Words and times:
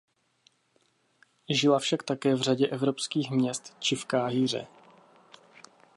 Žila 1.49 1.79
však 1.79 2.03
také 2.03 2.35
v 2.35 2.41
řadě 2.41 2.67
evropských 2.67 3.31
měst 3.31 3.73
či 3.79 3.95
Káhiře. 4.07 4.67